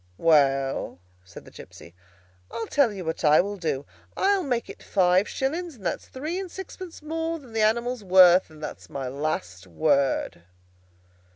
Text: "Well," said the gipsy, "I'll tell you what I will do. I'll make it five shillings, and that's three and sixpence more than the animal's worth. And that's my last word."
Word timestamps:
"Well," 0.17 0.97
said 1.23 1.45
the 1.45 1.51
gipsy, 1.51 1.93
"I'll 2.49 2.65
tell 2.65 2.91
you 2.91 3.05
what 3.05 3.23
I 3.23 3.39
will 3.39 3.55
do. 3.55 3.85
I'll 4.17 4.41
make 4.41 4.67
it 4.67 4.81
five 4.81 5.27
shillings, 5.29 5.75
and 5.75 5.85
that's 5.85 6.07
three 6.07 6.39
and 6.39 6.49
sixpence 6.49 7.03
more 7.03 7.37
than 7.37 7.53
the 7.53 7.61
animal's 7.61 8.03
worth. 8.03 8.49
And 8.49 8.63
that's 8.63 8.89
my 8.89 9.07
last 9.07 9.67
word." 9.67 10.41